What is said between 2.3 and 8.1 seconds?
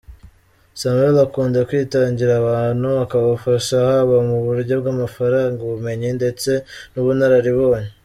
abantu, akabafasha haba mu buryo bw’amafaranga, ubumenyi ndetse n’ubunararibonye.